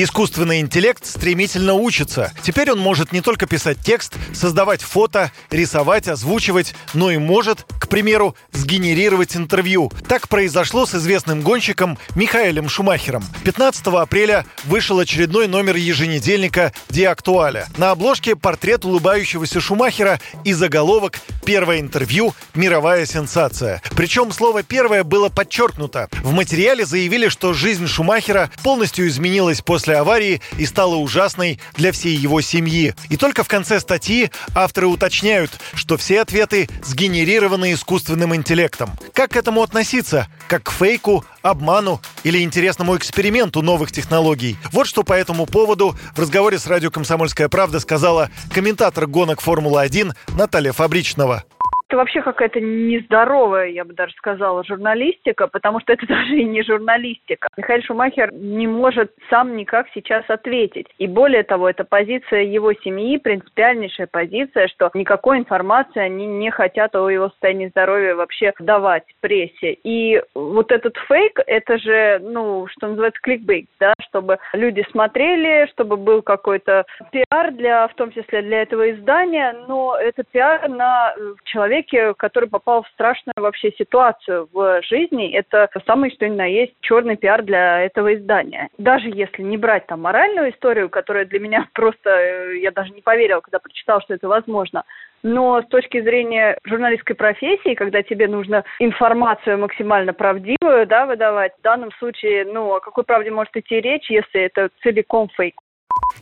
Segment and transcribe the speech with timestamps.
[0.00, 2.32] Искусственный интеллект стремительно учится.
[2.44, 7.88] Теперь он может не только писать текст, создавать фото, рисовать, озвучивать, но и может, к
[7.88, 9.90] примеру, сгенерировать интервью.
[10.06, 13.24] Так произошло с известным гонщиком Михаэлем Шумахером.
[13.42, 17.66] 15 апреля вышел очередной номер еженедельника «Диактуаля».
[17.76, 22.34] На обложке портрет улыбающегося Шумахера и заголовок «Первое интервью.
[22.54, 23.82] Мировая сенсация».
[23.96, 26.08] Причем слово «первое» было подчеркнуто.
[26.22, 31.92] В материале заявили, что жизнь Шумахера полностью изменилась после после аварии и стала ужасной для
[31.92, 32.94] всей его семьи.
[33.08, 38.90] И только в конце статьи авторы уточняют, что все ответы сгенерированы искусственным интеллектом.
[39.14, 40.28] Как к этому относиться?
[40.46, 44.58] Как к фейку, обману или интересному эксперименту новых технологий?
[44.72, 50.12] Вот что по этому поводу в разговоре с радио «Комсомольская правда» сказала комментатор гонок «Формулы-1»
[50.36, 51.44] Наталья Фабричного
[51.88, 56.62] это вообще какая-то нездоровая, я бы даже сказала, журналистика, потому что это даже и не
[56.62, 57.48] журналистика.
[57.56, 60.86] Михаил Шумахер не может сам никак сейчас ответить.
[60.98, 66.94] И более того, это позиция его семьи, принципиальнейшая позиция, что никакой информации они не хотят
[66.94, 69.72] о его состоянии здоровья вообще давать прессе.
[69.82, 75.96] И вот этот фейк, это же, ну, что называется, кликбейт, да, чтобы люди смотрели, чтобы
[75.96, 81.14] был какой-то пиар для, в том числе для этого издания, но это пиар на
[81.44, 86.46] человека человеке, который попал в страшную вообще ситуацию в жизни, это самый что ни на
[86.46, 88.68] есть черный пиар для этого издания.
[88.78, 93.02] Даже если не брать там моральную историю, которая для меня просто, э, я даже не
[93.02, 94.84] поверила, когда прочитала, что это возможно,
[95.22, 101.62] но с точки зрения журналистской профессии, когда тебе нужно информацию максимально правдивую да, выдавать, в
[101.62, 105.54] данном случае, ну, о какой правде может идти речь, если это целиком фейк?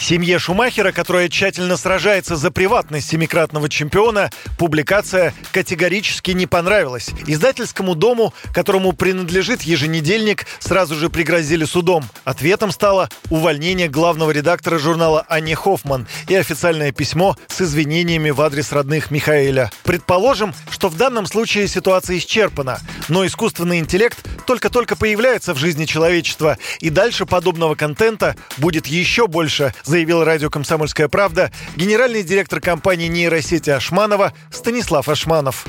[0.00, 7.10] Семье Шумахера, которая тщательно сражается за приватность семикратного чемпиона, публикация категорически не понравилась.
[7.26, 12.04] Издательскому дому, которому принадлежит еженедельник, сразу же пригрозили судом.
[12.24, 18.72] Ответом стало увольнение главного редактора журнала Анни Хоффман и официальное письмо с извинениями в адрес
[18.72, 19.70] родных Михаэля.
[19.84, 24.18] Предположим, что в данном случае ситуация исчерпана, но искусственный интеллект
[24.50, 31.06] только-только появляется в жизни человечества, и дальше подобного контента будет еще больше, заявил радио «Комсомольская
[31.06, 35.66] правда» генеральный директор компании нейросети Ашманова Станислав Ашманов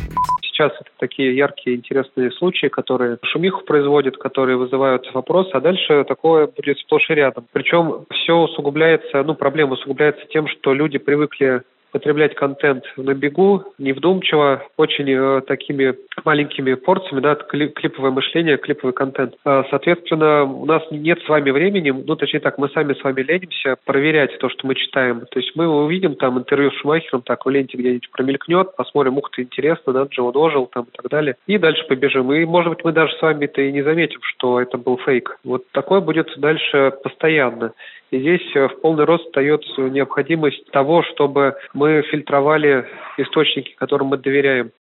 [0.52, 6.46] сейчас это такие яркие, интересные случаи, которые шумиху производят, которые вызывают вопросы, а дальше такое
[6.46, 7.48] будет сплошь и рядом.
[7.52, 14.64] Причем все усугубляется, ну, проблема усугубляется тем, что люди привыкли потреблять контент на бегу, невдумчиво,
[14.78, 19.36] очень э, такими маленькими порциями, да, клип, клиповое мышление, клиповый контент.
[19.46, 23.22] Э, соответственно, у нас нет с вами времени, ну, точнее так, мы сами с вами
[23.22, 25.22] ленимся проверять то, что мы читаем.
[25.32, 29.30] То есть мы увидим там интервью с Шумахером, так, в ленте где-нибудь промелькнет, посмотрим, ух
[29.32, 31.36] ты, интересно, да, Джо ожил там и так далее.
[31.48, 32.32] И дальше побежим.
[32.34, 35.38] И, может быть, мы даже с вами-то и не заметим, что это был фейк.
[35.44, 37.74] Вот такое будет дальше постоянно.
[38.12, 42.86] И здесь э, в полный рост встает необходимость того, чтобы мы фильтровали
[43.18, 44.72] источники, которым мы доверяем.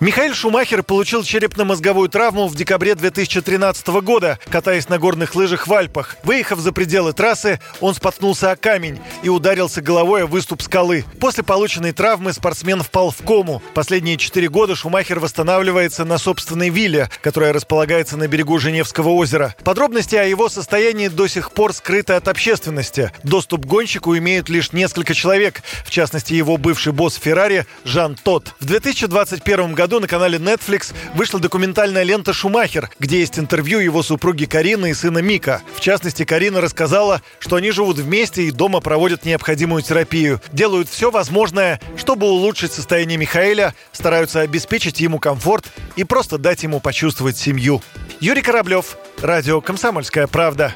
[0.00, 6.16] Михаил Шумахер получил черепно-мозговую травму в декабре 2013 года, катаясь на горных лыжах в Альпах.
[6.22, 11.04] Выехав за пределы трассы, он споткнулся о камень и ударился головой о выступ скалы.
[11.20, 13.60] После полученной травмы спортсмен впал в кому.
[13.74, 19.54] Последние четыре года Шумахер восстанавливается на собственной вилле, которая располагается на берегу Женевского озера.
[19.64, 23.12] Подробности о его состоянии до сих пор скрыты от общественности.
[23.22, 28.54] Доступ к гонщику имеют лишь несколько человек, в частности его бывший босс Феррари Жан Тот.
[28.60, 34.04] В 2021 году году на канале Netflix вышла документальная лента «Шумахер», где есть интервью его
[34.04, 35.62] супруги Карины и сына Мика.
[35.74, 40.40] В частности, Карина рассказала, что они живут вместе и дома проводят необходимую терапию.
[40.52, 45.64] Делают все возможное, чтобы улучшить состояние Михаэля, стараются обеспечить ему комфорт
[45.96, 47.82] и просто дать ему почувствовать семью.
[48.20, 50.72] Юрий Кораблев, Радио «Комсомольская правда».